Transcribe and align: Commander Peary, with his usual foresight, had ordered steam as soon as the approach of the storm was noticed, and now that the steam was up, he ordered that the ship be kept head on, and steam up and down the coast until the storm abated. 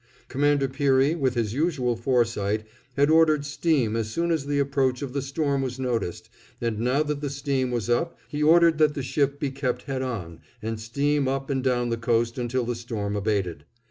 Commander 0.29 0.67
Peary, 0.67 1.13
with 1.13 1.35
his 1.35 1.53
usual 1.53 1.95
foresight, 1.95 2.63
had 2.97 3.11
ordered 3.11 3.45
steam 3.45 3.95
as 3.95 4.09
soon 4.09 4.31
as 4.31 4.47
the 4.47 4.57
approach 4.57 5.03
of 5.03 5.13
the 5.13 5.21
storm 5.21 5.61
was 5.61 5.77
noticed, 5.79 6.27
and 6.59 6.79
now 6.79 7.03
that 7.03 7.21
the 7.21 7.29
steam 7.29 7.69
was 7.69 7.87
up, 7.87 8.17
he 8.27 8.41
ordered 8.41 8.79
that 8.79 8.95
the 8.95 9.03
ship 9.03 9.39
be 9.39 9.51
kept 9.51 9.83
head 9.83 10.01
on, 10.01 10.39
and 10.59 10.79
steam 10.79 11.27
up 11.27 11.51
and 11.51 11.63
down 11.63 11.89
the 11.89 11.97
coast 11.97 12.39
until 12.39 12.65
the 12.65 12.73
storm 12.73 13.15
abated. 13.15 13.63